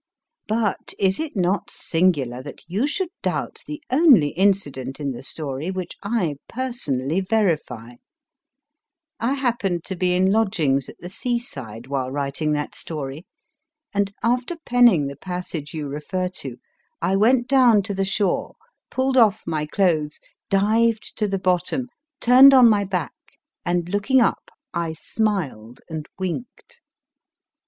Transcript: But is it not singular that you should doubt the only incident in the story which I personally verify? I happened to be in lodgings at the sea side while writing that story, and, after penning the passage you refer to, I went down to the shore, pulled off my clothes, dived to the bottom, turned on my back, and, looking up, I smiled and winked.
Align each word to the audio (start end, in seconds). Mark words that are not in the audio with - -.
But 0.47 0.95
is 0.97 1.19
it 1.19 1.35
not 1.35 1.69
singular 1.69 2.41
that 2.41 2.63
you 2.67 2.87
should 2.87 3.09
doubt 3.21 3.59
the 3.67 3.83
only 3.91 4.29
incident 4.29 4.99
in 4.99 5.11
the 5.11 5.21
story 5.21 5.69
which 5.69 5.95
I 6.01 6.37
personally 6.49 7.21
verify? 7.21 7.97
I 9.19 9.33
happened 9.35 9.85
to 9.85 9.95
be 9.95 10.15
in 10.15 10.31
lodgings 10.31 10.89
at 10.89 10.97
the 11.01 11.07
sea 11.09 11.37
side 11.37 11.85
while 11.85 12.09
writing 12.09 12.53
that 12.53 12.73
story, 12.73 13.27
and, 13.93 14.11
after 14.23 14.55
penning 14.65 15.05
the 15.05 15.15
passage 15.15 15.71
you 15.75 15.87
refer 15.87 16.29
to, 16.29 16.57
I 16.99 17.15
went 17.15 17.47
down 17.47 17.83
to 17.83 17.93
the 17.93 18.03
shore, 18.03 18.55
pulled 18.89 19.17
off 19.17 19.43
my 19.45 19.67
clothes, 19.67 20.19
dived 20.49 21.15
to 21.19 21.27
the 21.27 21.37
bottom, 21.37 21.89
turned 22.19 22.55
on 22.55 22.67
my 22.67 22.85
back, 22.85 23.13
and, 23.63 23.87
looking 23.87 24.19
up, 24.19 24.49
I 24.73 24.93
smiled 24.93 25.81
and 25.87 26.07
winked. 26.17 26.81